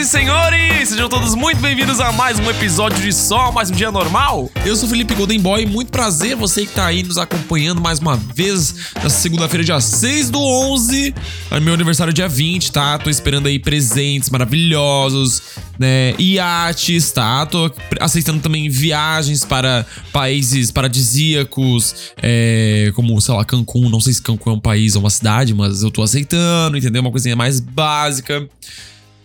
[0.00, 3.92] e senhores, sejam todos muito bem-vindos a mais um episódio de Só Mais Um Dia
[3.92, 4.50] Normal.
[4.64, 8.16] Eu sou Felipe Golden Boy, muito prazer você que tá aí nos acompanhando mais uma
[8.16, 11.14] vez nessa segunda-feira, dia 6 do 11.
[11.50, 12.98] É meu aniversário dia 20, tá?
[12.98, 15.42] Tô esperando aí presentes maravilhosos,
[15.78, 16.14] né?
[16.18, 17.44] Iates, tá?
[17.44, 23.90] Tô aceitando também viagens para países paradisíacos, é, como, sei lá, Cancún.
[23.90, 27.02] Não sei se Cancún é um país ou uma cidade, mas eu tô aceitando, entendeu?
[27.02, 28.48] Uma coisinha mais básica.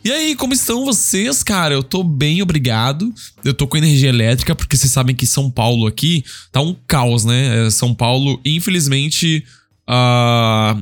[0.05, 1.73] E aí, como estão vocês, cara?
[1.73, 3.11] Eu tô bem, obrigado.
[3.43, 7.25] Eu tô com energia elétrica, porque vocês sabem que São Paulo aqui tá um caos,
[7.25, 7.65] né?
[7.65, 9.43] É, São Paulo, infelizmente,
[9.89, 10.79] uh,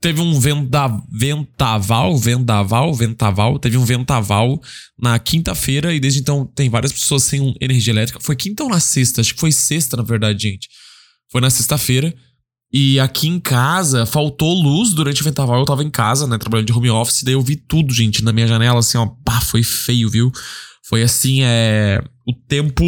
[0.00, 4.62] teve um venda, ventaval, vendaval, ventaval, teve um ventaval
[4.96, 8.20] na quinta-feira e desde então tem várias pessoas sem energia elétrica.
[8.20, 9.22] Foi quinta ou na sexta?
[9.22, 10.68] Acho que foi sexta, na verdade, gente.
[11.32, 12.14] Foi na sexta-feira.
[12.72, 15.58] E aqui em casa, faltou luz durante o ventaval.
[15.58, 17.24] Eu tava em casa, né, trabalhando de home office.
[17.24, 19.06] Daí eu vi tudo, gente, na minha janela, assim, ó.
[19.24, 20.30] Pá, foi feio, viu?
[20.84, 22.00] Foi assim, é.
[22.26, 22.84] O tempo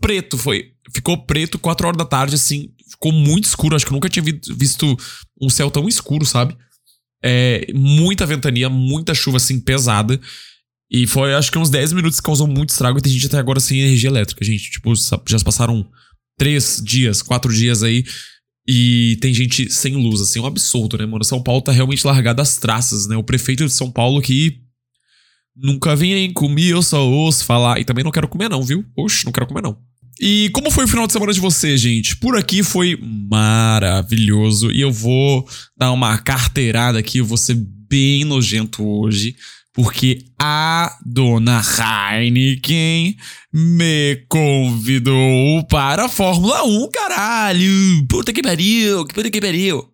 [0.00, 0.72] preto, foi.
[0.92, 2.70] Ficou preto, 4 horas da tarde, assim.
[2.90, 3.76] Ficou muito escuro.
[3.76, 4.24] Acho que eu nunca tinha
[4.56, 4.96] visto
[5.40, 6.56] um céu tão escuro, sabe?
[7.22, 10.20] É, muita ventania, muita chuva, assim, pesada.
[10.90, 12.98] E foi, acho que uns 10 minutos que causou muito estrago.
[12.98, 14.72] E tem gente até agora sem energia elétrica, gente.
[14.72, 14.92] Tipo,
[15.28, 15.88] já passaram
[16.36, 18.04] 3 dias, 4 dias aí
[18.66, 21.24] e tem gente sem luz, assim, é um absurdo, né, mano?
[21.24, 23.16] São Paulo tá realmente largado às traças, né?
[23.16, 24.60] O prefeito de São Paulo que
[25.56, 27.80] nunca vem comer, eu só ouço falar.
[27.80, 28.84] E também não quero comer, não, viu?
[28.96, 29.76] Oxe, não quero comer, não.
[30.20, 32.16] E como foi o final de semana de você, gente?
[32.16, 34.70] Por aqui foi maravilhoso.
[34.70, 37.54] E eu vou dar uma carteirada aqui, eu vou ser
[37.88, 39.34] bem nojento hoje
[39.82, 43.16] porque a dona Heineken
[43.50, 48.06] me convidou para a Fórmula 1, caralho!
[48.06, 49.88] Puta que pariu, puta que pariu!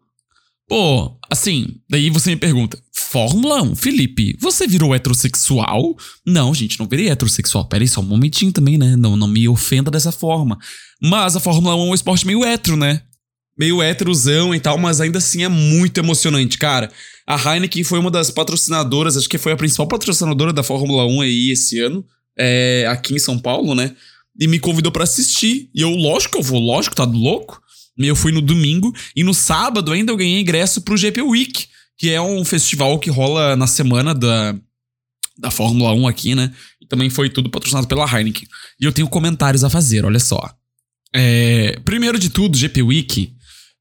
[0.69, 5.95] Pô, assim, daí você me pergunta: Fórmula 1, Felipe, você virou heterossexual?
[6.27, 7.69] Não, gente, não virei heterossexual.
[7.69, 8.97] Pera aí, só um momentinho também, né?
[8.97, 10.59] Não, não me ofenda dessa forma.
[11.01, 13.03] Mas a Fórmula 1 é um esporte meio hétero, né?
[13.59, 16.91] Meio héterozão e tal, mas ainda assim é muito emocionante, cara.
[17.27, 21.21] A Heineken foi uma das patrocinadoras, acho que foi a principal patrocinadora da Fórmula 1
[21.23, 22.05] aí esse ano,
[22.39, 23.97] é, aqui em São Paulo, né?
[24.39, 25.71] E me convidou para assistir.
[25.75, 27.61] E eu, lógico que eu vou, lógico, tá louco.
[27.99, 31.67] Eu fui no domingo e no sábado ainda eu ganhei ingresso pro GP Week,
[31.97, 34.55] que é um festival que rola na semana da,
[35.39, 36.53] da Fórmula 1 aqui, né?
[36.81, 38.47] E também foi tudo patrocinado pela Heineken.
[38.79, 40.55] E eu tenho comentários a fazer, olha só.
[41.15, 43.36] É, primeiro de tudo, GP Week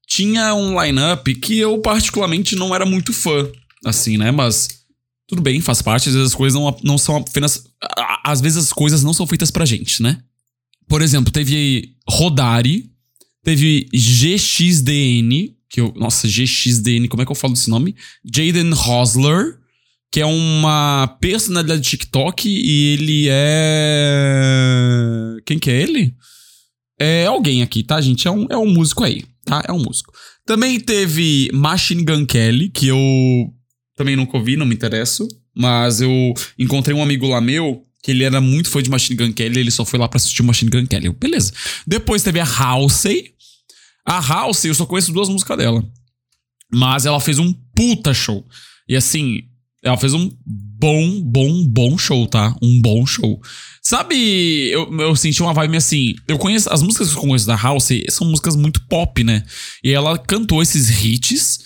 [0.06, 3.50] tinha um line-up que eu particularmente não era muito fã,
[3.84, 4.30] assim, né?
[4.30, 4.68] Mas
[5.26, 7.64] tudo bem, faz parte, às vezes as coisas não, não são apenas.
[8.24, 10.22] Às vezes as coisas não são feitas pra gente, né?
[10.88, 12.88] Por exemplo, teve Rodari,
[13.42, 15.92] teve GXDN, que eu.
[15.96, 17.96] Nossa, GXDN, como é que eu falo desse nome?
[18.24, 19.58] Jaden Hosler,
[20.12, 24.46] que é uma personalidade de TikTok e ele é.
[25.44, 26.14] Quem que é ele?
[26.98, 28.28] É alguém aqui, tá, gente?
[28.28, 29.62] É um, é um músico aí tá?
[29.66, 30.12] É um músico.
[30.44, 32.98] Também teve Machine Gun Kelly, que eu
[33.96, 35.26] também nunca ouvi, não me interesso.
[35.54, 39.32] Mas eu encontrei um amigo lá meu, que ele era muito fã de Machine Gun
[39.32, 41.08] Kelly, ele só foi lá pra assistir Machine Gun Kelly.
[41.10, 41.52] Beleza.
[41.86, 43.32] Depois teve a Halsey.
[44.04, 45.82] A Halsey, eu só conheço duas músicas dela.
[46.70, 48.46] Mas ela fez um puta show.
[48.88, 49.44] E assim,
[49.82, 50.30] ela fez um
[50.78, 52.54] bom, bom, bom show, tá?
[52.62, 53.40] Um bom show.
[53.82, 56.14] Sabe, eu, eu senti uma vibe assim.
[56.26, 56.68] Eu conheço.
[56.72, 59.44] As músicas que eu conheço da House são músicas muito pop, né?
[59.82, 61.60] E ela cantou esses hits.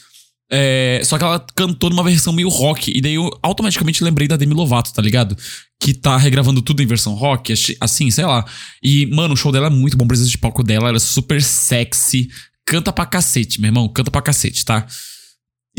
[0.52, 2.92] É, só que ela cantou numa versão meio rock.
[2.94, 5.36] E daí eu automaticamente lembrei da Demi Lovato, tá ligado?
[5.80, 8.44] Que tá regravando tudo em versão rock, assim, sei lá.
[8.82, 11.40] E, mano, o show dela é muito bom, presença de palco dela, ela é super
[11.42, 12.28] sexy.
[12.66, 14.86] Canta pra cacete, meu irmão, canta pra cacete, tá?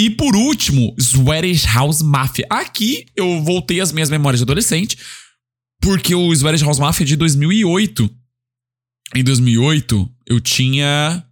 [0.02, 2.48] E por último, Swedish House Mafia.
[2.50, 4.98] Aqui eu voltei às minhas memórias de adolescente
[5.80, 8.10] porque o Swedish House Mafia é de 2008.
[9.16, 11.24] Em 2008, eu tinha.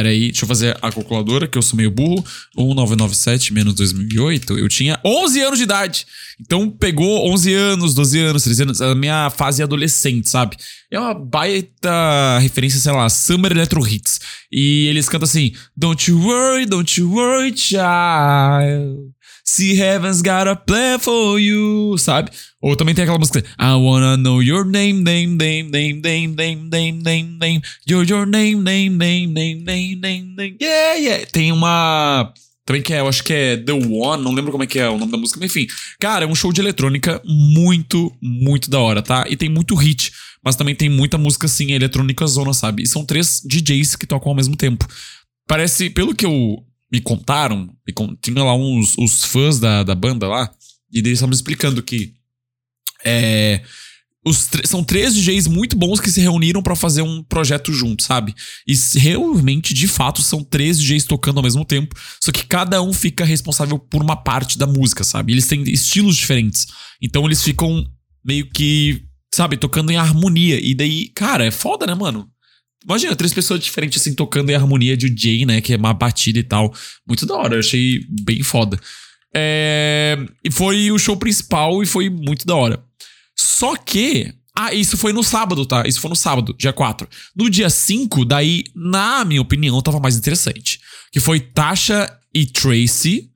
[0.00, 2.24] Peraí, deixa eu fazer a calculadora, que eu sou meio burro.
[2.56, 6.06] 1997 menos 2008, eu tinha 11 anos de idade.
[6.40, 10.56] Então pegou 11 anos, 12 anos, 13 anos, a minha fase adolescente, sabe?
[10.90, 14.20] É uma baita referência, sei lá, Summer Electro Hits.
[14.50, 19.12] E eles cantam assim: Don't you worry, don't you worry, child.
[19.50, 22.30] See heaven's got a plan for you, sabe?
[22.62, 26.68] Ou também tem aquela música I wanna know your name, name, name, name, name, name,
[26.70, 31.26] name, name, name, your, your name, name, name, name, name, name, name, yeah, yeah.
[31.32, 32.32] Tem uma
[32.64, 34.88] também que é, eu acho que é The One, não lembro como é que é
[34.88, 35.66] o nome da música, mas enfim.
[35.98, 39.24] Cara, é um show de eletrônica muito, muito da hora, tá?
[39.28, 40.12] E tem muito hit,
[40.44, 42.84] mas também tem muita música assim, eletrônica zona, sabe?
[42.84, 44.86] E são três DJs que tocam ao mesmo tempo.
[45.48, 47.68] Parece, pelo que eu me contaram,
[48.20, 50.50] tinha lá uns os fãs da, da banda lá,
[50.92, 52.14] e eles estavam explicando que
[53.04, 53.62] É.
[54.66, 58.34] São três DJs muito bons que se reuniram para fazer um projeto junto, sabe?
[58.66, 61.96] E realmente, de fato, são três DJs tocando ao mesmo tempo.
[62.20, 65.32] Só que cada um fica responsável por uma parte da música, sabe?
[65.32, 66.66] Eles têm estilos diferentes.
[67.00, 67.82] Então eles ficam
[68.22, 69.02] meio que,
[69.34, 70.60] sabe, tocando em harmonia.
[70.62, 72.28] E daí, cara, é foda, né, mano?
[72.84, 75.60] Imagina, três pessoas diferentes assim tocando em harmonia de DJ, né?
[75.60, 76.72] Que é uma batida e tal.
[77.06, 78.78] Muito da hora, eu achei bem foda.
[79.34, 80.18] É...
[80.44, 82.82] E foi o show principal e foi muito da hora.
[83.36, 84.32] Só que.
[84.56, 85.84] Ah, isso foi no sábado, tá?
[85.86, 87.08] Isso foi no sábado, dia 4.
[87.36, 90.80] No dia 5, daí, na minha opinião, tava mais interessante.
[91.12, 93.30] Que foi Tasha e Tracy.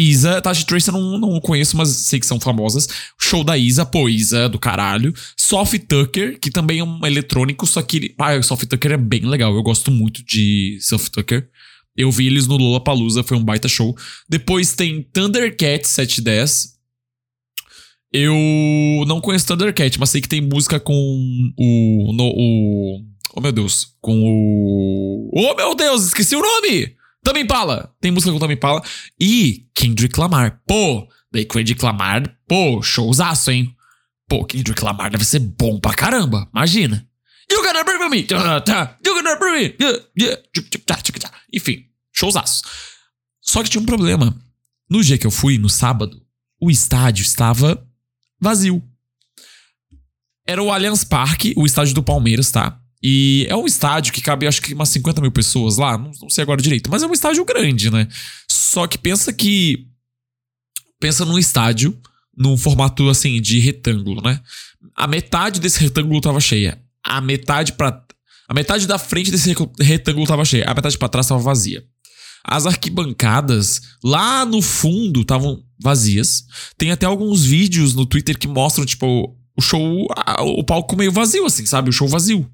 [0.00, 2.88] Isa, Tasha Tracy eu não, não conheço, mas sei que são famosas.
[3.18, 5.12] Show da Isa, pô, Isa do caralho.
[5.36, 8.14] Soft Tucker, que também é um eletrônico, só que.
[8.18, 9.54] Ah, o Soft Tucker é bem legal.
[9.54, 11.48] Eu gosto muito de Soft Tucker.
[11.96, 13.96] Eu vi eles no Lollapalooza, foi um baita show.
[14.28, 16.78] Depois tem Thundercat 710.
[18.12, 18.34] Eu
[19.06, 20.94] não conheço Thundercat, mas sei que tem música com
[21.58, 22.12] o.
[22.12, 23.04] No, o
[23.36, 23.94] oh meu Deus.
[24.00, 25.30] Com o.
[25.32, 26.99] Oh meu Deus, esqueci o nome!
[27.30, 27.94] Também Pala.
[28.00, 28.82] Tem música com Também Pala.
[29.18, 30.60] E Kendrick Lamar.
[30.66, 33.72] Pô, daí Kendrick Lamar, pô, showzaço, hein?
[34.28, 36.48] Pô, Kendrick Lamar deve ser bom pra caramba.
[36.52, 37.06] Imagina.
[37.48, 38.26] You gonna bring me?
[39.06, 39.76] You gonna bring me?
[41.52, 42.62] Enfim, showzaço.
[43.40, 44.36] Só que tinha um problema.
[44.88, 46.20] No dia que eu fui, no sábado,
[46.60, 47.86] o estádio estava
[48.40, 48.82] vazio.
[50.44, 52.79] Era o Allianz Parque, o estádio do Palmeiras, tá?
[53.02, 56.28] E é um estádio que cabe, acho que umas 50 mil pessoas lá, não, não
[56.28, 58.06] sei agora direito, mas é um estádio grande, né?
[58.48, 59.86] Só que pensa que.
[61.00, 61.98] Pensa num estádio,
[62.36, 64.40] num formato assim, de retângulo, né?
[64.94, 66.78] A metade desse retângulo tava cheia.
[67.02, 68.04] A metade para
[68.46, 70.66] A metade da frente desse retângulo tava cheia.
[70.66, 71.82] A metade para trás tava vazia.
[72.44, 76.44] As arquibancadas lá no fundo estavam vazias.
[76.76, 80.06] Tem até alguns vídeos no Twitter que mostram, tipo, o show,
[80.40, 81.90] o palco meio vazio, assim, sabe?
[81.90, 82.50] O show vazio.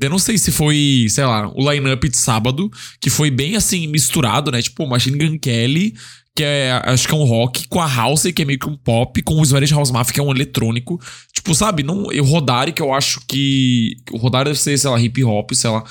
[0.00, 2.70] Eu não sei se foi, sei lá, o line-up de sábado,
[3.00, 4.60] que foi bem assim, misturado, né?
[4.62, 5.94] Tipo, Machine Gun Kelly,
[6.34, 8.76] que é, acho que é um rock, com a House, que é meio que um
[8.76, 11.00] pop, com o Swedish House Mafia, que é um eletrônico.
[11.32, 11.82] Tipo, sabe?
[11.82, 13.96] Não, o Rodari, que eu acho que.
[14.12, 15.84] O Rodari deve ser, sei lá, hip hop, sei lá.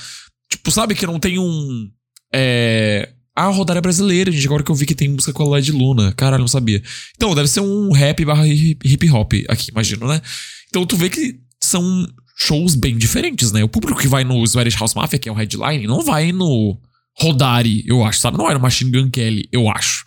[0.49, 1.89] Tipo, sabe que não tem um.
[2.33, 3.09] É.
[3.35, 4.45] Ah, a Rodari é brasileira, gente.
[4.45, 6.13] Agora que eu vi que tem música com a Led Luna.
[6.13, 6.81] Caralho, não sabia.
[7.15, 10.21] Então, deve ser um rap barra hip hop aqui, imagino, né?
[10.69, 12.07] Então tu vê que são
[12.39, 13.63] shows bem diferentes, né?
[13.63, 16.79] O público que vai no Swedish House Mafia, que é o headline, não vai no
[17.17, 18.37] Rodari, eu acho, sabe?
[18.37, 20.05] Não era Machine Gun Kelly, eu acho.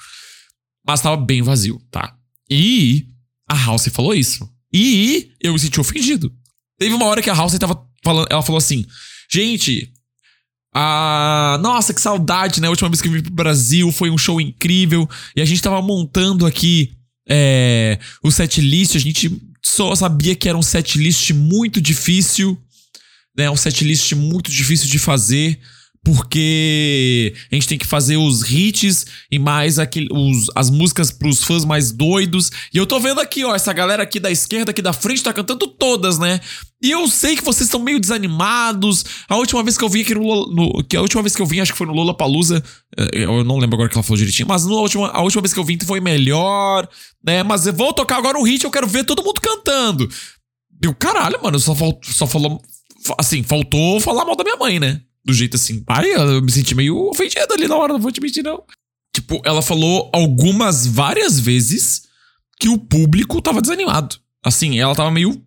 [0.86, 2.16] Mas tava bem vazio, tá?
[2.50, 3.06] E
[3.48, 4.48] a House falou isso.
[4.72, 6.32] E eu me senti ofendido.
[6.78, 8.86] Teve uma hora que a House tava falando, ela falou assim:
[9.30, 9.92] "Gente,
[10.74, 12.66] ah, nossa, que saudade, né?
[12.66, 15.62] A última vez que eu vim pro Brasil foi um show incrível e a gente
[15.62, 16.92] tava montando aqui
[17.28, 19.30] é, o set list, a gente
[19.64, 22.58] só sabia que era um setlist muito difícil,
[23.36, 23.50] né?
[23.50, 25.60] Um setlist muito difícil de fazer,
[26.04, 31.44] porque a gente tem que fazer os hits e mais aquele, os, as músicas pros
[31.44, 32.50] fãs mais doidos.
[32.74, 35.32] E eu tô vendo aqui, ó, essa galera aqui da esquerda, aqui da frente, tá
[35.32, 36.40] cantando todas, né?
[36.82, 39.04] E eu sei que vocês estão meio desanimados.
[39.28, 41.46] A última vez que eu vim aqui no, no que a última vez que eu
[41.46, 42.60] vim, acho que foi no Lola Palusa.
[42.98, 45.54] Eh, eu não lembro agora que ela falou direitinho, mas no última, a última vez
[45.54, 46.88] que eu vim foi melhor,
[47.24, 47.44] né?
[47.44, 50.08] Mas eu vou tocar agora um hit, eu quero ver todo mundo cantando.
[50.82, 52.60] E o caralho, mano, só, só falou.
[53.16, 55.00] Assim, faltou falar mal da minha mãe, né?
[55.24, 58.20] Do jeito assim, pai, eu me senti meio ofendido ali na hora, não vou te
[58.20, 58.62] mentir, não.
[59.14, 62.04] Tipo, ela falou algumas, várias vezes
[62.58, 64.16] que o público tava desanimado.
[64.44, 65.40] Assim, ela tava meio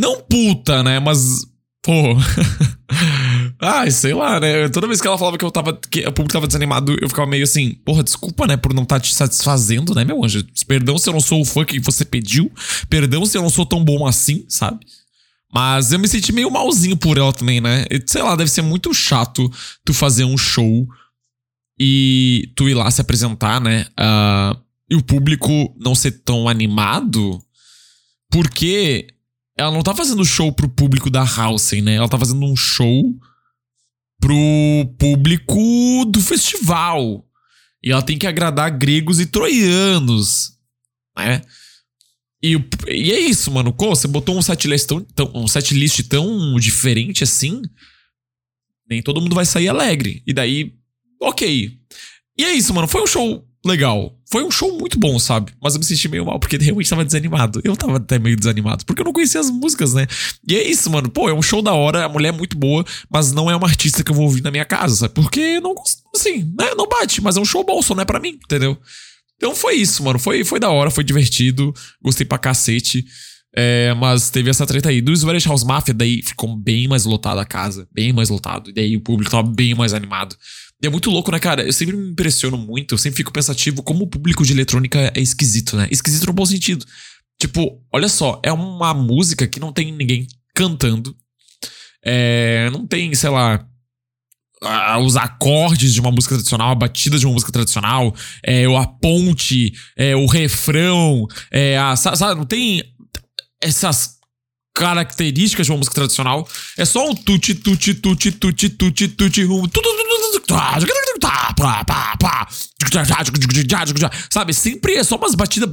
[0.00, 0.98] não puta, né?
[0.98, 1.46] Mas.
[1.82, 1.92] Pô.
[3.60, 4.68] Ai, sei lá, né?
[4.70, 5.78] Toda vez que ela falava que eu tava.
[5.90, 8.96] que o público tava desanimado, eu ficava meio assim, porra, desculpa, né, por não estar
[8.96, 10.42] tá te satisfazendo, né, meu anjo?
[10.66, 12.50] Perdão se eu não sou o fã que você pediu.
[12.88, 14.86] Perdão se eu não sou tão bom assim, sabe?
[15.52, 17.84] Mas eu me senti meio malzinho por ela também, né?
[18.06, 19.50] Sei lá, deve ser muito chato
[19.84, 20.86] tu fazer um show
[21.78, 23.86] e tu ir lá se apresentar, né?
[23.98, 27.42] Uh, e o público não ser tão animado.
[28.30, 29.08] Porque
[29.56, 31.94] ela não tá fazendo show pro público da House, né?
[31.94, 33.02] Ela tá fazendo um show
[34.20, 37.24] pro público do festival.
[37.82, 40.52] E ela tem que agradar gregos e troianos,
[41.16, 41.40] né?
[42.42, 42.56] E,
[42.88, 43.74] e é isso, mano.
[43.78, 47.62] Você botou um setlist tão, tão, um setlist tão diferente assim,
[48.88, 50.22] nem todo mundo vai sair alegre.
[50.26, 50.74] E daí,
[51.20, 51.70] ok.
[52.38, 52.88] E é isso, mano.
[52.88, 54.16] Foi um show legal.
[54.30, 55.52] Foi um show muito bom, sabe?
[55.62, 57.60] Mas eu me senti meio mal, porque realmente tava desanimado.
[57.62, 60.06] Eu tava até meio desanimado, porque eu não conhecia as músicas, né?
[60.48, 61.10] E é isso, mano.
[61.10, 63.66] Pô, é um show da hora, a mulher é muito boa, mas não é uma
[63.66, 65.14] artista que eu vou ouvir na minha casa, sabe?
[65.14, 65.74] Porque não,
[66.14, 66.74] assim, né?
[66.76, 68.78] Não bate, mas é um show bom, só não é pra mim, entendeu?
[69.40, 70.18] Então foi isso, mano.
[70.18, 71.72] Foi, foi da hora, foi divertido.
[72.02, 73.02] Gostei pra cacete.
[73.56, 75.00] É, mas teve essa treta aí.
[75.00, 77.88] Do Swedish House Mafia, daí ficou bem mais lotada a casa.
[77.90, 78.68] Bem mais lotado.
[78.68, 80.36] E daí o público tava bem mais animado.
[80.82, 81.62] E é muito louco, né, cara?
[81.62, 82.92] Eu sempre me impressiono muito.
[82.92, 85.88] Eu sempre fico pensativo como o público de eletrônica é esquisito, né?
[85.90, 86.84] Esquisito no bom sentido.
[87.40, 88.38] Tipo, olha só.
[88.44, 91.16] É uma música que não tem ninguém cantando.
[92.04, 93.66] É, não tem, sei lá,
[95.02, 98.14] os acordes de uma música tradicional, a batida de uma música tradicional,
[98.44, 102.82] é, a ponte, é, o refrão, é, a, sabe, não tem
[103.62, 104.20] essas
[104.74, 106.48] características de uma música tradicional.
[106.76, 109.66] É só um tuti, tuti, tuti, tuti, tuti, tuti, um
[114.30, 115.68] Sabe, sempre é só umas batidas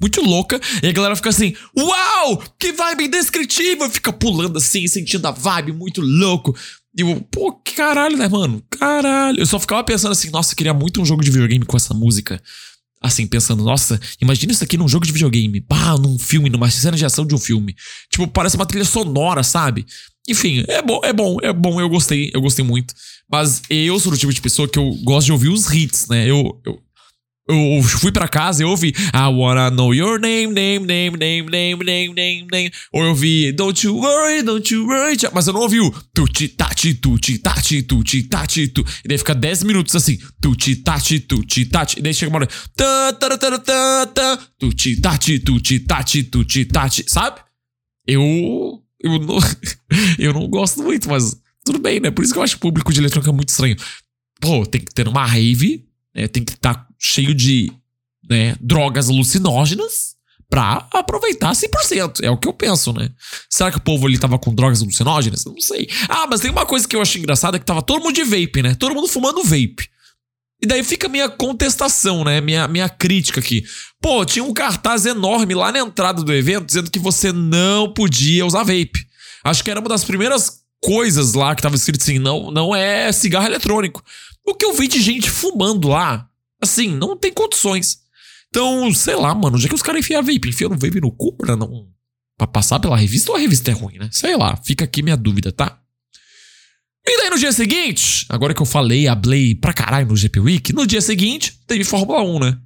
[0.00, 5.26] muito louca e a galera fica assim, uau, que vibe indescritível, fica pulando assim, sentindo
[5.26, 6.54] a vibe muito louco.
[6.96, 8.62] E eu, pô, que caralho, né, mano?
[8.70, 9.38] Caralho.
[9.38, 11.92] Eu só ficava pensando assim, nossa, eu queria muito um jogo de videogame com essa
[11.92, 12.40] música
[13.00, 16.96] assim, pensando, nossa, imagina isso aqui num jogo de videogame, pá, num filme, numa cena
[16.96, 17.74] de ação de um filme.
[18.10, 19.86] Tipo, parece uma trilha sonora, sabe?
[20.28, 22.94] Enfim, é bom, é bom, é bom, eu gostei, eu gostei muito.
[23.30, 26.28] Mas eu sou o tipo de pessoa que eu gosto de ouvir os hits, né?
[26.28, 26.80] Eu, eu,
[27.48, 31.84] eu fui para casa e ouvi I wanna know your name, name, name, name, name,
[31.84, 32.72] name, name, name.
[32.92, 35.16] Ou eu ouvi Don't you worry, don't you worry.
[35.32, 38.84] Mas eu não ouvi o tuti tati tuti tati tuti tati tu.
[39.04, 40.18] E daí fica 10 minutos assim.
[40.40, 41.98] Tuti tati tuti tati.
[42.00, 42.48] E daí chega uma hora.
[42.74, 47.04] Ta, ta, ta, ta, ta, tuti tati tuti tati tuti tati.
[47.06, 47.40] Sabe?
[48.06, 48.82] Eu.
[48.98, 49.38] Eu não,
[50.18, 52.10] eu não gosto muito, mas tudo bem, né?
[52.10, 53.76] Por isso que eu acho o público de eletrônica muito estranho.
[54.40, 55.84] Pô, tem que ter uma rave,
[56.14, 56.26] né?
[56.26, 57.72] Tem que estar tá cheio de
[58.28, 60.16] né, drogas alucinógenas
[60.48, 62.20] pra aproveitar 100%.
[62.22, 63.10] É o que eu penso, né?
[63.50, 65.44] Será que o povo ali tava com drogas alucinógenas?
[65.44, 65.88] Não sei.
[66.08, 68.62] Ah, mas tem uma coisa que eu achei engraçada, que tava todo mundo de vape,
[68.62, 68.74] né?
[68.74, 69.88] Todo mundo fumando vape.
[70.62, 72.40] E daí fica a minha contestação, né?
[72.40, 73.64] Minha, minha crítica aqui.
[74.00, 78.46] Pô, tinha um cartaz enorme lá na entrada do evento dizendo que você não podia
[78.46, 79.06] usar vape.
[79.44, 83.12] Acho que era uma das primeiras coisas lá que tava escrito assim: não, não é
[83.12, 84.02] cigarro eletrônico.
[84.46, 86.26] O que eu vi de gente fumando lá
[86.60, 87.98] Assim, não tem condições.
[88.48, 91.56] Então, sei lá, mano, já que os caras enfiam vape, no vape no cu pra
[91.56, 91.88] não.
[92.38, 94.08] pra passar pela revista ou a revista é ruim, né?
[94.12, 95.78] Sei lá, fica aqui minha dúvida, tá?
[97.06, 100.72] E daí no dia seguinte, agora que eu falei, hablei pra caralho no GP Week,
[100.72, 102.58] no dia seguinte teve Fórmula 1, né?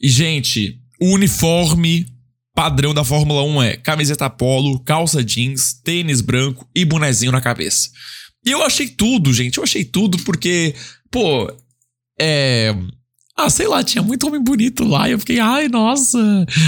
[0.00, 2.06] E, gente, o uniforme
[2.54, 7.90] padrão da Fórmula 1 é camiseta polo, calça jeans, tênis branco e bonezinho na cabeça.
[8.44, 10.74] E eu achei tudo, gente, eu achei tudo porque,
[11.10, 11.50] pô,
[12.18, 12.74] é
[13.40, 15.08] ah, sei lá, tinha muito homem bonito lá.
[15.08, 16.18] E eu fiquei, ai, nossa,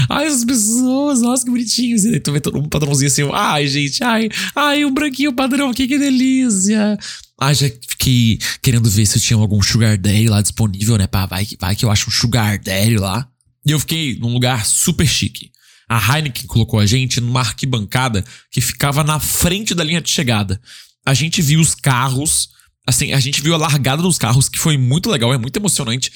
[0.08, 2.04] ai, as pessoas, nossa, que bonitinhos.
[2.04, 5.32] E aí tu vê todo um padrãozinho assim, ai, gente, ai, ai, o um branquinho
[5.32, 6.98] padrão aqui, que delícia.
[7.40, 11.06] Ah, já fiquei querendo ver se tinha algum Sugar Daddy lá disponível, né?
[11.06, 13.28] Pá, vai, vai que eu acho um Sugar Daddy lá.
[13.66, 15.50] E eu fiquei num lugar super chique.
[15.88, 20.60] A Heineken colocou a gente numa arquibancada que ficava na frente da linha de chegada.
[21.04, 22.48] A gente viu os carros,
[22.86, 26.12] assim, a gente viu a largada dos carros, que foi muito legal, é muito emocionante.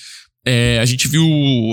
[0.47, 1.26] É, a gente viu.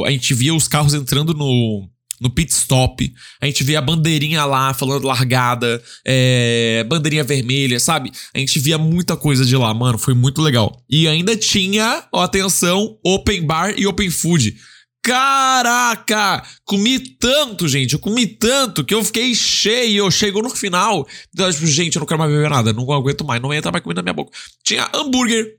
[0.06, 1.88] A gente via os carros entrando no,
[2.20, 3.13] no pit stop.
[3.39, 8.12] A gente via a bandeirinha lá falando largada, é, bandeirinha vermelha, sabe?
[8.34, 9.98] A gente via muita coisa de lá, mano.
[9.98, 10.82] Foi muito legal.
[10.89, 14.56] E ainda tinha, ó, atenção, open bar e open food.
[15.03, 16.42] Caraca!
[16.63, 17.94] Comi tanto, gente.
[17.94, 20.10] Eu comi tanto que eu fiquei cheio.
[20.10, 21.06] Chegou no final.
[21.36, 22.72] Tipo, gente, eu não quero mais beber nada.
[22.72, 23.42] Não aguento mais.
[23.42, 24.32] Não entra mais comida na minha boca.
[24.63, 25.58] Tinha hambúrguer,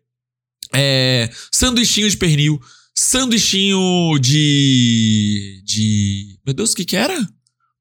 [0.73, 2.59] é, sanduichinho de pernil,
[2.95, 5.63] sanduichinho de.
[5.65, 6.39] de.
[6.45, 7.17] Meu Deus, o que que era?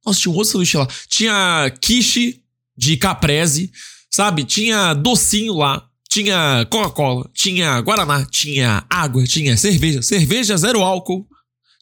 [0.05, 0.87] Nossa, tinha um outro sanduíche lá.
[1.07, 2.41] Tinha quiche
[2.75, 3.71] de caprese,
[4.09, 4.43] sabe?
[4.43, 5.87] Tinha docinho lá.
[6.09, 11.27] Tinha Coca-Cola, tinha Guaraná, tinha água, tinha cerveja, cerveja zero álcool.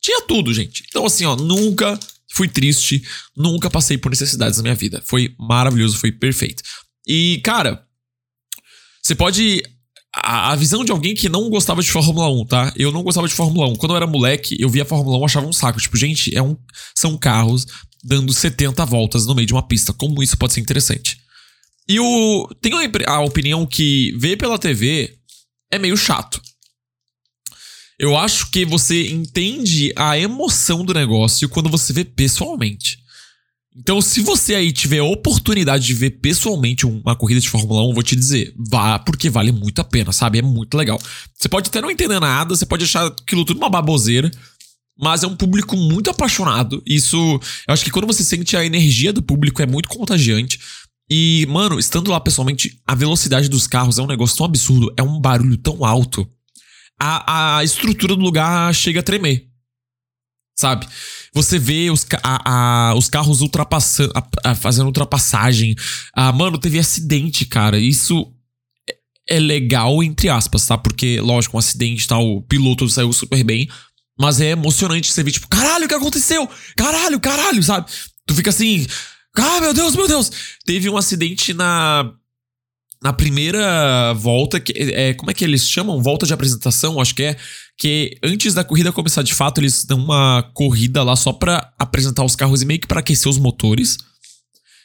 [0.01, 0.85] Tinha tudo, gente.
[0.87, 1.99] Então, assim, ó, nunca
[2.33, 3.03] fui triste,
[3.35, 5.03] nunca passei por necessidades na minha vida.
[5.05, 6.63] Foi maravilhoso, foi perfeito.
[7.05, 7.85] E, cara,
[9.01, 9.61] você pode
[10.15, 12.73] a, a, visão de alguém que não gostava de Fórmula 1, tá?
[12.75, 13.75] Eu não gostava de Fórmula 1.
[13.75, 15.79] Quando eu era moleque, eu via a Fórmula 1 achava um saco.
[15.79, 16.57] Tipo, gente, é um,
[16.95, 17.65] são carros
[18.03, 19.93] dando 70 voltas no meio de uma pista.
[19.93, 21.17] Como isso pode ser interessante?
[21.87, 22.77] E eu tenho
[23.07, 25.15] a opinião que ver pela TV
[25.71, 26.41] é meio chato.
[27.97, 33.00] Eu acho que você entende a emoção do negócio quando você vê pessoalmente.
[33.75, 37.93] Então, se você aí tiver a oportunidade de ver pessoalmente uma corrida de Fórmula 1,
[37.93, 40.39] vou te dizer, vá, porque vale muito a pena, sabe?
[40.39, 40.99] É muito legal.
[41.33, 44.29] Você pode até não entender nada, você pode achar aquilo tudo uma baboseira,
[44.99, 46.83] mas é um público muito apaixonado.
[46.85, 47.17] Isso,
[47.67, 50.59] eu acho que quando você sente a energia do público é muito contagiante.
[51.09, 55.03] E, mano, estando lá pessoalmente, a velocidade dos carros é um negócio tão absurdo, é
[55.03, 56.27] um barulho tão alto.
[56.99, 59.47] A, a estrutura do lugar chega a tremer.
[60.57, 60.87] sabe?
[61.33, 64.11] Você vê os, a, a, os carros ultrapassando,
[64.43, 65.75] a, fazendo ultrapassagem.
[66.13, 67.79] Ah, mano, teve acidente, cara.
[67.79, 68.27] Isso
[69.29, 70.77] é legal, entre aspas, tá?
[70.77, 73.69] Porque, lógico, um acidente tal, o piloto saiu super bem.
[74.19, 76.47] Mas é emocionante você ver, tipo, caralho, o que aconteceu?
[76.75, 77.89] Caralho, caralho, sabe?
[78.27, 78.85] Tu fica assim,
[79.37, 80.31] ah, meu Deus, meu Deus.
[80.65, 82.11] Teve um acidente na
[83.03, 86.01] na primeira volta, que, é, como é que eles chamam?
[86.01, 87.35] Volta de apresentação, acho que é.
[87.77, 92.23] Que antes da corrida começar de fato, eles dão uma corrida lá só pra apresentar
[92.23, 93.97] os carros e meio que pra aquecer os motores.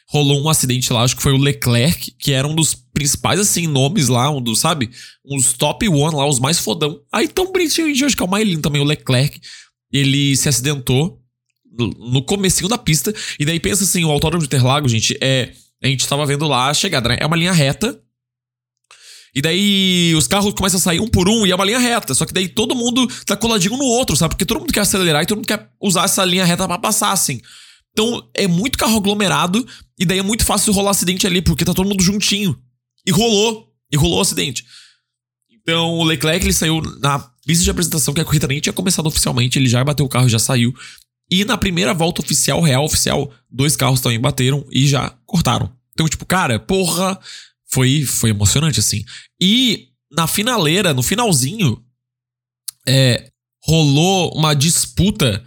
[0.09, 3.67] Rolou um acidente lá, acho que foi o Leclerc, que era um dos principais, assim,
[3.67, 4.89] nomes lá, um dos, sabe?
[5.23, 6.99] Uns top one lá, os mais fodão.
[7.11, 9.39] Aí tão bonitinho, acho que é o mais lindo também, o Leclerc.
[9.91, 11.21] Ele se acidentou
[11.99, 13.13] no comecinho da pista.
[13.39, 15.51] E daí pensa assim, o Autódromo de Interlagos, gente, é...
[15.83, 17.17] A gente tava vendo lá a chegada, né?
[17.19, 18.01] É uma linha reta,
[19.37, 22.15] e daí os carros começam a sair um por um e é uma linha reta.
[22.15, 24.31] Só que daí todo mundo tá coladinho um no outro, sabe?
[24.31, 27.11] Porque todo mundo quer acelerar e todo mundo quer usar essa linha reta para passar,
[27.11, 27.39] assim.
[27.91, 29.63] Então é muito carro aglomerado
[29.99, 32.57] e daí é muito fácil rolar acidente ali, porque tá todo mundo juntinho.
[33.05, 33.71] E rolou.
[33.91, 34.65] E rolou o acidente.
[35.61, 39.05] Então o Leclerc ele saiu na pista de apresentação, que a corrida nem tinha começado
[39.05, 40.73] oficialmente, ele já bateu o carro e já saiu.
[41.29, 45.71] E na primeira volta oficial, real oficial, dois carros também bateram e já cortaram.
[45.93, 47.19] Então, tipo, cara, porra,
[47.67, 49.03] foi, foi emocionante, assim.
[49.39, 51.83] E na finaleira, no finalzinho,
[52.87, 53.29] é,
[53.63, 55.43] rolou uma disputa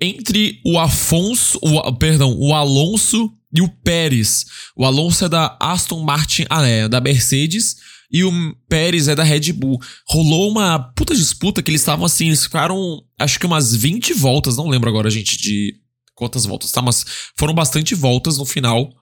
[0.00, 4.46] entre o Afonso, o, perdão, o Alonso e o Pérez.
[4.76, 7.76] O Alonso é da Aston Martin, ah, é, da Mercedes,
[8.10, 9.80] e o Pérez é da Red Bull.
[10.08, 14.56] Rolou uma puta disputa que eles estavam assim, eles ficaram, acho que umas 20 voltas,
[14.56, 15.76] não lembro agora, gente, de
[16.14, 16.82] quantas voltas, tá?
[16.82, 17.04] Mas
[17.36, 18.92] foram bastante voltas no final,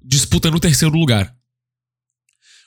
[0.00, 1.36] disputando o terceiro lugar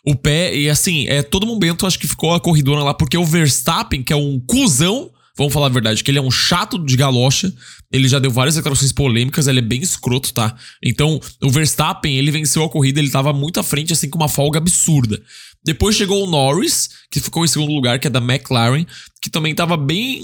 [0.06, 3.26] o pé, e assim, é todo momento acho que ficou a corridora lá, porque o
[3.26, 6.96] Verstappen, que é um cuzão, vamos falar a verdade, que ele é um chato de
[6.96, 7.54] galocha,
[7.92, 10.56] ele já deu várias declarações polêmicas, ele é bem escroto, tá?
[10.84, 14.30] Então, o Verstappen, ele venceu a corrida, ele tava muito à frente, assim, com uma
[14.30, 15.22] folga absurda.
[15.64, 18.86] Depois chegou o Norris, que ficou em segundo lugar, que é da McLaren,
[19.22, 20.24] que também tava bem.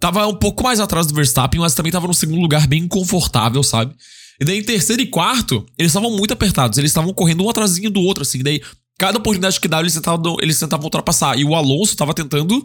[0.00, 3.62] Tava um pouco mais atrás do Verstappen, mas também tava no segundo lugar bem confortável,
[3.62, 3.94] sabe?
[4.40, 6.78] E daí, em terceiro e quarto, eles estavam muito apertados.
[6.78, 8.42] Eles estavam correndo um atrasinho do outro, assim.
[8.42, 8.60] Daí,
[8.98, 11.38] cada oportunidade que dava, eles tentavam, eles tentavam ultrapassar.
[11.38, 12.64] E o Alonso estava tentando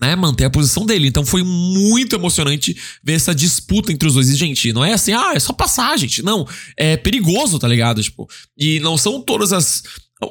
[0.00, 1.08] né, manter a posição dele.
[1.08, 4.28] Então foi muito emocionante ver essa disputa entre os dois.
[4.28, 6.22] E, gente, não é assim, ah, é só passar, gente.
[6.22, 8.02] Não, é perigoso, tá ligado?
[8.02, 9.82] Tipo, e não são todas as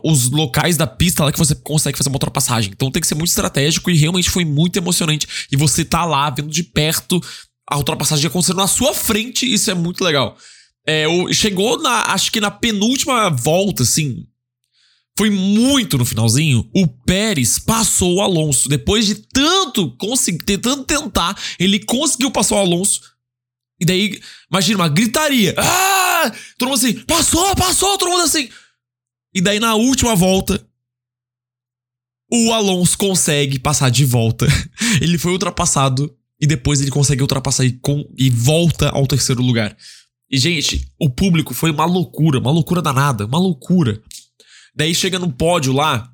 [0.03, 2.71] os locais da pista lá que você consegue fazer uma ultrapassagem.
[2.73, 5.25] Então tem que ser muito estratégico e realmente foi muito emocionante.
[5.51, 7.21] E você tá lá vendo de perto
[7.69, 10.37] a ultrapassagem acontecendo na sua frente, isso é muito legal.
[10.87, 14.25] É, chegou na, acho que na penúltima volta, assim.
[15.17, 16.69] Foi muito no finalzinho.
[16.73, 18.69] O Pérez passou o Alonso.
[18.69, 23.01] Depois de tanto conseguir, tentando tentar, ele conseguiu passar o Alonso.
[23.79, 25.55] E daí, imagina uma gritaria.
[25.57, 26.31] Ah!
[26.57, 28.49] Todo mundo assim, passou, passou, todo mundo assim.
[29.33, 30.65] E daí na última volta,
[32.31, 34.47] o Alonso consegue passar de volta.
[35.01, 39.75] Ele foi ultrapassado e depois ele consegue ultrapassar e, com, e volta ao terceiro lugar.
[40.29, 44.01] E, gente, o público foi uma loucura, uma loucura danada, uma loucura.
[44.75, 46.11] Daí chega no pódio lá,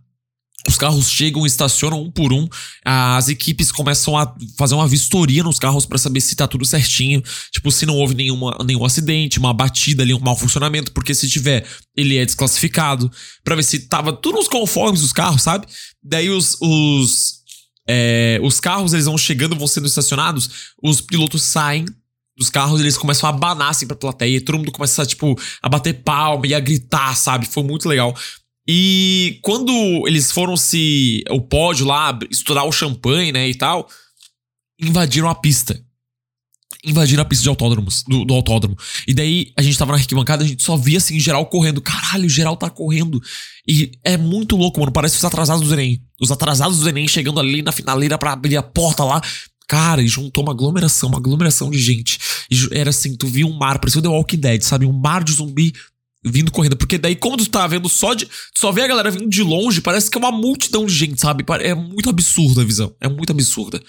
[0.67, 2.47] os carros chegam, estacionam um por um,
[2.85, 7.21] as equipes começam a fazer uma vistoria nos carros para saber se tá tudo certinho,
[7.51, 11.29] tipo, se não houve nenhuma, nenhum acidente, uma batida ali, um mau funcionamento, porque se
[11.29, 13.11] tiver, ele é desclassificado,
[13.43, 15.67] para ver se tava tudo nos conformes dos carros, sabe?
[16.01, 17.42] Daí os, os
[17.87, 21.85] é, os carros eles vão chegando, vão sendo estacionados, os pilotos saem
[22.37, 25.69] dos carros, eles começam a abanar assim pra plateia, e todo mundo começa, tipo, a
[25.69, 27.45] bater palma e a gritar, sabe?
[27.45, 28.15] Foi muito legal.
[28.67, 29.71] E quando
[30.07, 31.23] eles foram se.
[31.29, 33.87] o pódio lá, estourar o champanhe, né, e tal,
[34.79, 35.79] invadiram a pista
[36.83, 38.77] invadiram a pista de autódromos, do, do, autódromo.
[39.07, 41.81] E daí a gente tava na arquibancada, a gente só via assim, geral correndo.
[41.81, 43.21] Caralho, geral tá correndo.
[43.67, 44.91] E é muito louco, mano.
[44.91, 46.01] Parece os atrasados do Enem.
[46.19, 49.21] Os atrasados do Enem chegando ali na finaleira para abrir a porta lá.
[49.67, 52.19] Cara, e juntou uma aglomeração, uma aglomeração de gente.
[52.51, 54.85] E era assim, tu via um mar, parecia o The Walking Dead, sabe?
[54.85, 55.73] Um mar de zumbi
[56.23, 56.77] vindo correndo.
[56.77, 58.25] Porque daí, como tu tá vendo só de.
[58.25, 61.19] Tu só vê a galera vindo de longe, parece que é uma multidão de gente,
[61.19, 61.43] sabe?
[61.61, 62.93] É muito absurda a visão.
[62.99, 63.81] É muito absurda.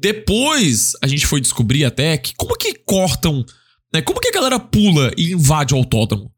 [0.00, 3.44] Depois a gente foi descobrir até que como que cortam,
[3.92, 4.00] né?
[4.00, 6.32] Como que a galera pula e invade o autódromo?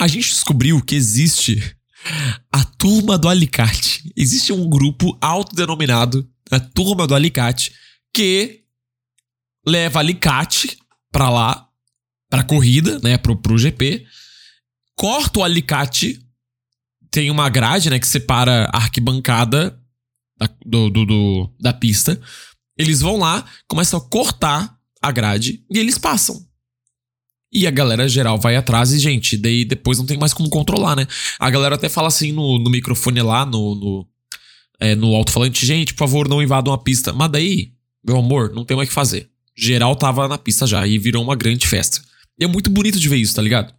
[0.00, 1.76] A gente descobriu que existe
[2.52, 4.12] a turma do alicate.
[4.16, 7.74] Existe um grupo autodenominado, a turma do alicate,
[8.14, 8.62] que
[9.66, 10.78] leva alicate
[11.10, 11.68] para lá,
[12.30, 14.06] pra corrida, né, pro, pro GP,
[14.94, 16.18] corta o alicate,
[17.10, 19.78] tem uma grade, né, que separa a arquibancada
[20.38, 22.20] da, do, do, do, da pista,
[22.78, 26.46] Eles vão lá, começam a cortar a grade e eles passam.
[27.52, 30.94] E a galera geral vai atrás e, gente, daí depois não tem mais como controlar,
[30.94, 31.06] né?
[31.38, 34.06] A galera até fala assim no, no microfone lá, no, no,
[34.78, 37.12] é, no alto-falante, gente, por favor, não invadam a pista.
[37.12, 37.72] Mas daí,
[38.06, 39.30] meu amor, não tem mais o que fazer.
[39.56, 42.00] Geral tava na pista já e virou uma grande festa.
[42.38, 43.74] E é muito bonito de ver isso, tá ligado?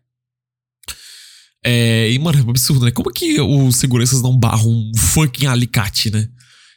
[1.64, 2.92] É, e, mano, é absurdo, né?
[2.92, 6.28] Como que os seguranças não barram um fucking alicate, né?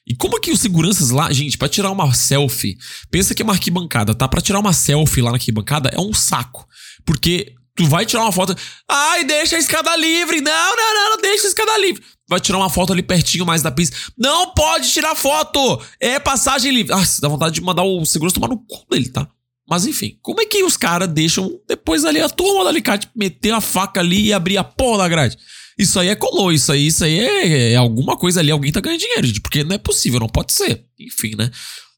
[0.06, 2.76] E como que os seguranças lá, gente, para tirar uma selfie,
[3.10, 4.26] pensa que é uma arquibancada, tá?
[4.26, 6.66] Para tirar uma selfie lá na arquibancada é um saco.
[7.04, 8.56] Porque tu vai tirar uma foto,
[8.88, 10.40] ai, deixa a escada livre.
[10.40, 12.02] Não, não, não, não deixa a escada livre.
[12.28, 13.96] Vai tirar uma foto ali pertinho mais da pista.
[14.16, 15.80] Não pode tirar foto!
[16.00, 16.92] É passagem livre.
[16.92, 19.28] Ah, dá vontade de mandar o segurança tomar no cu dele, tá?
[19.68, 23.52] Mas enfim, como é que os caras deixam depois ali a turma do alicate meter
[23.52, 25.38] a faca ali e abrir a porra da grade?
[25.78, 28.80] Isso aí é colou, isso aí, isso aí é, é, alguma coisa ali, alguém tá
[28.80, 30.84] ganhando dinheiro, gente, porque não é possível, não pode ser.
[30.98, 31.50] Enfim, né?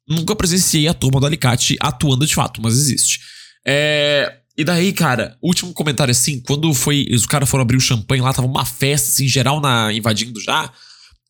[0.07, 3.21] Nunca presenciei a turma do alicate atuando de fato, mas existe.
[3.67, 4.41] É.
[4.57, 7.09] E daí, cara, último comentário assim, quando foi.
[7.11, 10.73] Os caras foram abrir o champanhe lá, tava uma festa, assim, geral na, invadindo já.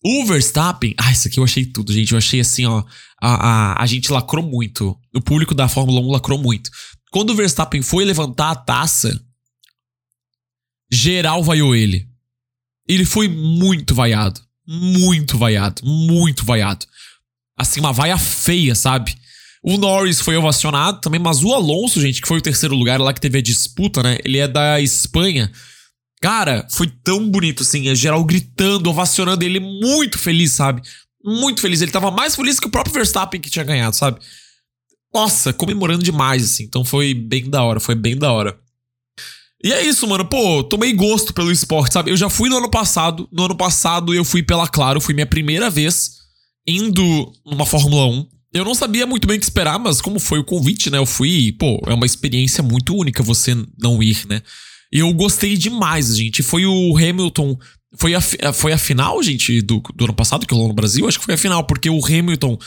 [0.05, 0.95] O Verstappen.
[0.99, 2.13] Ah, isso aqui eu achei tudo, gente.
[2.13, 2.85] Eu achei assim, ó.
[3.23, 4.99] A, a, a gente lacrou muito.
[5.15, 6.71] O público da Fórmula 1 lacrou muito.
[7.11, 9.19] Quando o Verstappen foi levantar a taça,
[10.93, 12.07] geral vaiou ele.
[12.89, 14.41] Ele foi muito vaiado.
[14.67, 15.83] Muito vaiado.
[15.85, 16.87] Muito vaiado.
[17.59, 19.17] Assim, uma vaia feia, sabe?
[19.63, 23.15] O Norris foi ovacionado também, mas o Alonso, gente, que foi o terceiro lugar lá
[23.15, 24.19] que teve a disputa, né?
[24.23, 25.51] Ele é da Espanha.
[26.21, 30.83] Cara, foi tão bonito assim, é geral gritando, ovacionando ele, muito feliz, sabe?
[31.25, 31.81] Muito feliz.
[31.81, 34.21] Ele tava mais feliz que o próprio Verstappen que tinha ganhado, sabe?
[35.15, 36.65] Nossa, comemorando demais, assim.
[36.65, 38.59] Então foi bem da hora, foi bem da hora.
[39.65, 40.27] E é isso, mano.
[40.27, 42.11] Pô, tomei gosto pelo esporte, sabe?
[42.11, 43.27] Eu já fui no ano passado.
[43.33, 46.19] No ano passado eu fui pela Claro, foi minha primeira vez
[46.67, 48.27] indo numa Fórmula 1.
[48.53, 50.99] Eu não sabia muito bem o que esperar, mas como foi o convite, né?
[50.99, 54.43] Eu fui, pô, é uma experiência muito única você não ir, né?
[54.93, 56.43] Eu gostei demais, gente.
[56.43, 57.59] Foi o Hamilton.
[57.97, 61.09] Foi a, foi a final, gente, do, do ano passado que rolou no Brasil?
[61.09, 62.59] Acho que foi a final, porque o Hamilton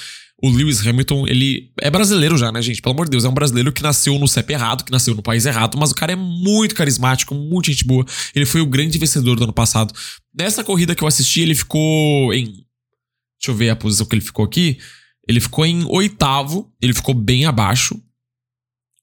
[0.42, 2.82] o Lewis Hamilton, ele é brasileiro já, né, gente?
[2.82, 5.24] Pelo amor de Deus, é um brasileiro que nasceu no CEP errado, que nasceu no
[5.24, 8.06] país errado, mas o cara é muito carismático, muito gente boa.
[8.36, 9.94] Ele foi o grande vencedor do ano passado.
[10.38, 12.46] Nessa corrida que eu assisti, ele ficou em.
[12.46, 14.78] Deixa eu ver a posição que ele ficou aqui.
[15.28, 18.00] Ele ficou em oitavo, ele ficou bem abaixo.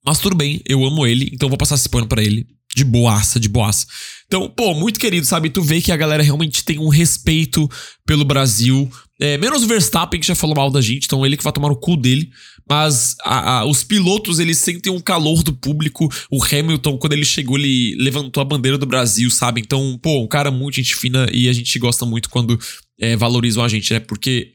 [0.06, 2.46] Mas tudo bem, eu amo ele, então vou passar esse pano pra ele.
[2.74, 3.86] De boaça, de boaça.
[4.26, 5.48] Então, pô, muito querido, sabe?
[5.50, 7.70] Tu vê que a galera realmente tem um respeito
[8.04, 8.90] pelo Brasil.
[9.20, 11.70] É, menos o Verstappen, que já falou mal da gente, então ele que vai tomar
[11.70, 12.30] o cu dele.
[12.68, 16.08] Mas a, a, os pilotos, eles sentem um calor do público.
[16.30, 19.60] O Hamilton, quando ele chegou, ele levantou a bandeira do Brasil, sabe?
[19.60, 22.58] Então, pô, um cara muito gente fina e a gente gosta muito quando
[22.98, 24.00] é, valorizam a gente, né?
[24.00, 24.52] Porque,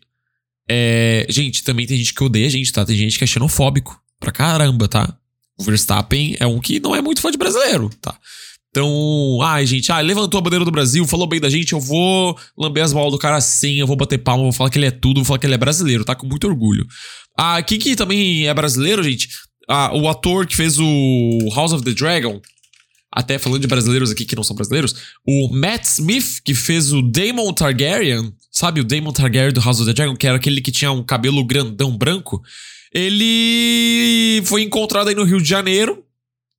[0.68, 2.84] é, gente, também tem gente que odeia a gente, tá?
[2.84, 5.19] Tem gente que é xenofóbico pra caramba, tá?
[5.60, 8.18] O Verstappen é um que não é muito fã de brasileiro, tá?
[8.70, 12.38] Então, ai, gente, ah, levantou a bandeira do Brasil, falou bem da gente, eu vou
[12.58, 14.92] lamber as bolas do cara assim, eu vou bater palma, vou falar que ele é
[14.92, 16.16] tudo, vou falar que ele é brasileiro, tá?
[16.16, 16.88] Com muito orgulho.
[17.38, 19.28] Ah, quem que também é brasileiro, gente?
[19.68, 22.40] Ah, o ator que fez o House of the Dragon,
[23.12, 24.96] até falando de brasileiros aqui que não são brasileiros,
[25.28, 29.88] o Matt Smith, que fez o Daemon Targaryen, sabe o Daemon Targaryen do House of
[29.88, 32.42] the Dragon, que era aquele que tinha um cabelo grandão branco,
[32.94, 36.06] ele foi encontrado aí no Rio de Janeiro,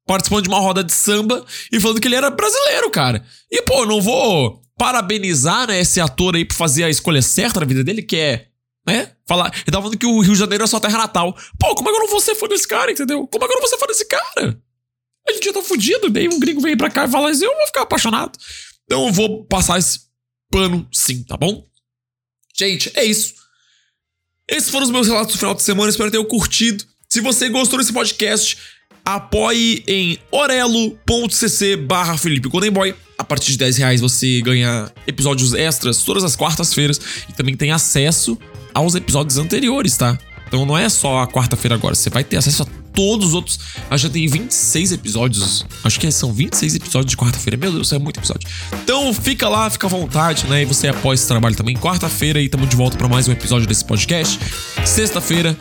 [0.06, 3.24] participando de uma roda de samba e falando que ele era brasileiro, cara.
[3.50, 7.66] E, pô, não vou parabenizar, né, esse ator aí por fazer a escolha certa na
[7.66, 8.46] vida dele, que é,
[8.86, 9.52] né, falar.
[9.54, 11.36] Ele tava falando que o Rio de Janeiro é sua terra natal.
[11.58, 13.26] Pô, como é que eu não vou ser fã desse cara, entendeu?
[13.26, 14.60] Como é que eu não vou ser fã desse cara?
[15.28, 17.54] A gente já tá fudido, daí um gringo vem pra cá e fala assim, eu
[17.54, 18.38] vou ficar apaixonado.
[18.84, 20.00] Então eu vou passar esse
[20.50, 21.64] pano sim, tá bom?
[22.56, 23.34] Gente, é isso.
[24.50, 26.84] Esses foram os meus relatos do final de semana, espero ter curtido.
[27.08, 28.58] Se você gostou desse podcast,
[29.04, 32.50] apoie em orelo.cc barra Felipe.
[33.16, 37.70] A partir de 10 reais você ganha episódios extras todas as quartas-feiras e também tem
[37.70, 38.36] acesso
[38.74, 40.18] aos episódios anteriores, tá?
[40.48, 43.58] Então não é só a quarta-feira agora, você vai ter acesso a todos os outros.
[43.90, 45.64] Acho que tem 26 episódios.
[45.84, 47.56] Acho que são 26 episódios de quarta-feira.
[47.56, 48.48] Meu Deus, é muito episódio.
[48.82, 50.62] Então fica lá, fica à vontade, né?
[50.62, 51.76] E você apoia esse trabalho também.
[51.76, 54.38] Quarta-feira e estamos de volta para mais um episódio desse podcast.
[54.84, 55.56] Sexta-feira,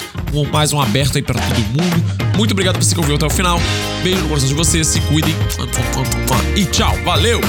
[0.52, 2.38] mais um aberto aí para todo mundo.
[2.38, 3.60] Muito obrigado por você que ouviu até o final.
[4.04, 5.36] Beijo no coração de vocês, se cuidem.
[6.56, 7.40] E tchau, valeu!